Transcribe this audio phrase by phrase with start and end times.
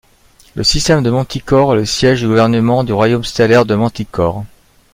[0.55, 4.43] Le système de Manticore est le siège du gouvernement du Royaume stellaire de Manticore.